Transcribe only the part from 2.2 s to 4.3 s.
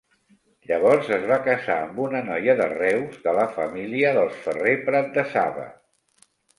noia de Reus de la família